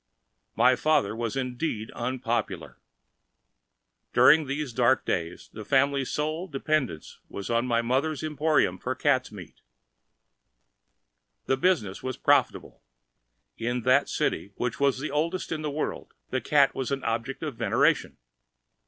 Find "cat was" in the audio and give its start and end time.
16.41-16.89